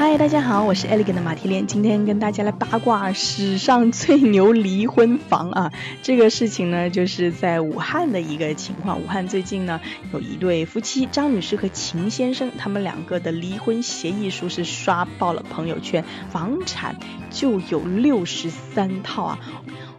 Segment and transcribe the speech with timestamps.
[0.00, 5.70] 嗨，大家好，我是 elegant 的马蹄莲，今天跟大家来八卦史上最牛离婚房啊！
[6.02, 8.98] 这个事情呢，就是在武汉的一个情况。
[9.02, 9.78] 武汉最近呢，
[10.14, 16.96] 有一对夫妻张女士和秦先生，他们两个的离婚协议书是刷爆了朋友圈，房产
[17.28, 19.38] 就有六十三套啊！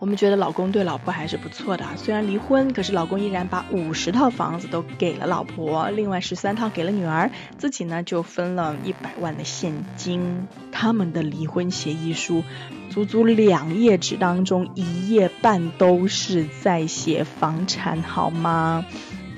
[0.00, 10.46] 我们觉得老公对老婆还是不错的，虽然离婚，可是老公依然把五十套房子都给了老婆，另外十三套给了女儿，自己呢就分了一百万的现金。
[10.70, 12.44] 他们的离婚协议书，
[12.90, 18.84] 足足两页纸当中，一页半都是在写房产，好吗？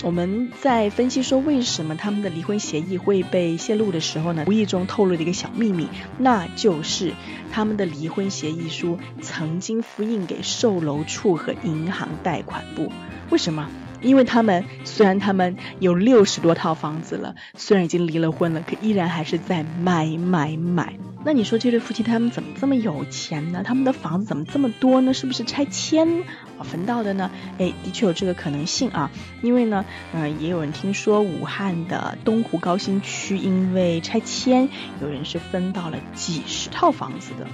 [0.03, 7.13] 我们在分析说为什么他们的离婚协议会被泄露的时候呢，无意中透露了一个小秘密，那就是
[7.53, 12.91] 他们的离婚协议书曾经复印给售楼处和银行贷款部。
[13.29, 13.69] 为什么？
[14.01, 20.95] 因为他们虽然他们有六十多套房子了，虽然已经离了婚了，可依然还是在买买买。
[21.23, 23.63] 那你说这对夫妻他们怎么这么有钱呢？
[23.63, 25.13] 他们的房子怎么这么多呢？
[25.13, 26.23] 是不是拆迁
[26.59, 27.31] 啊分到的呢？
[27.59, 29.11] 哎，的确有这个可能性啊。
[29.43, 34.71] 因为呢，嗯，也有人听说武汉的东湖高新区因为拆迁，
[35.03, 37.47] 有人是分到了几十套房子的。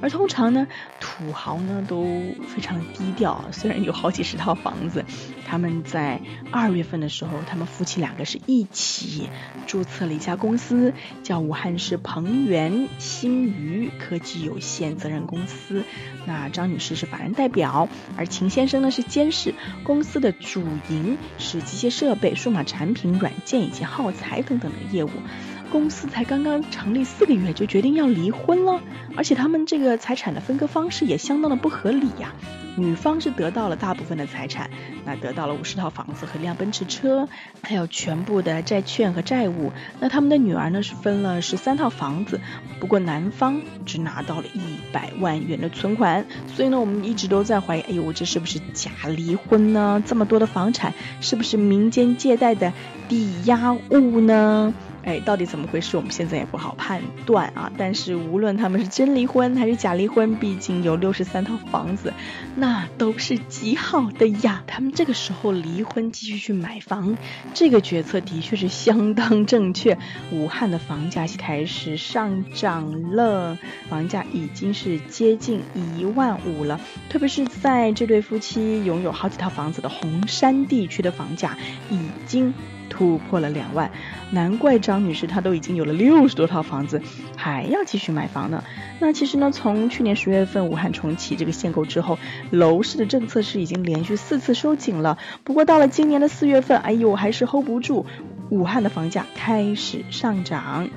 [0.00, 0.66] 而通常呢，
[1.12, 2.04] 土豪呢都
[2.48, 5.04] 非常低调，虽然有好几十套房子，
[5.46, 9.28] 他们在二月份的时候，他们夫妻两个是一起
[9.66, 12.88] 注册了一家公司，叫武汉市鹏源。
[12.98, 15.84] 新余科技有限责任公司，
[16.24, 19.54] 那张女士是法人代表，而秦先生呢是监事。
[19.84, 25.10] 公司的主营是机械设备、数码产品、软件以及耗材等等的业务。
[25.72, 28.82] 公司才刚刚成立四个月就决定要离婚了，
[29.16, 32.34] 而且他们这个财产的分割方式也相当的不合理呀。
[32.76, 34.70] 女方是得到了大部分的财产，
[35.04, 37.28] 那得到了五十套房子和辆奔驰车，
[37.62, 39.72] 还有全部的债券和债务。
[40.00, 42.40] 那他们的女儿呢是分了十三套房子，
[42.80, 46.24] 不过男方只拿到了一百万元的存款。
[46.48, 50.02] 所以呢，我们一直都在怀疑，哎呦，这是不是假离婚呢？
[50.06, 52.72] 这么多的房产，是不是民间借贷的
[53.08, 54.72] 抵押物呢？
[55.04, 55.96] 哎，到底怎么回事？
[55.96, 57.72] 我们现在也不好判断啊。
[57.76, 62.12] 但是无论他们是真离婚还是假离婚，毕竟有六十三套房子，
[62.62, 64.62] 那都是极好的呀。
[64.68, 67.18] 他们这个时候离婚，继续去买房，
[67.54, 69.98] 这个决策的确是相当正确。
[70.30, 73.58] 武汉的房价开始上涨了，
[73.88, 76.80] 房价已经是接近一万五了。
[77.10, 81.58] 特别是在这对夫妻拥有好几套房子的红山地区的房价，
[81.90, 82.54] 已经。
[82.92, 83.90] 突破了两万，
[84.30, 87.00] 难怪张女士她都已经有了六十多套房子，
[87.34, 88.62] 还要继续买房呢。
[89.00, 92.18] 那其实呢，从去年十月份武汉重启这个限购之后，
[92.50, 95.16] 楼市的政策是已经连续四次收紧了。
[95.42, 98.04] 不过到了今年的四月份，哎呦，还是 hold 不住，
[98.50, 100.90] 武汉的房价开始上涨。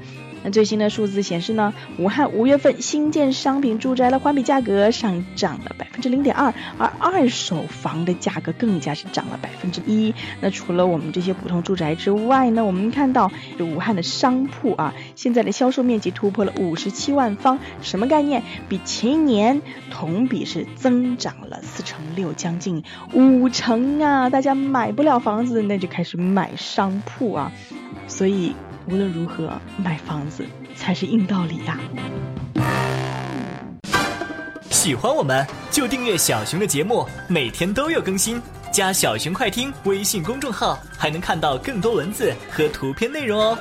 [0.45, 10.13] 那最新的数字显示呢，武汉五月份新建商品住宅的环比价格上涨了百分之零点二，而二手房的价格更加是涨了百分之一。
[10.41, 18.44] 那除了我们这些普通住宅之外呢，我们看到武汉的商铺啊，现在的销售面积突破了五十七万方，什么概念？
[18.69, 22.83] 比前一年同比是增长了四成六，将近
[23.13, 24.29] 五成啊！
[24.29, 27.51] 大家买不了房子，那就开始买商铺啊，
[28.07, 28.53] 所以。
[28.88, 31.79] 无论如何，买房子才是硬道理呀！
[34.69, 38.40] 喜欢我们就订阅小熊的节目，每天都有更新。
[38.72, 43.57] 加小熊快听微信公众号，还能看到更多文字和图片内容哦。